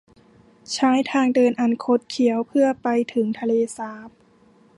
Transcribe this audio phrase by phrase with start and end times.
[0.73, 4.09] ใช้ทางเดินอันคดเคี้ยวเพื่อ ไปถึงทะเลสาบ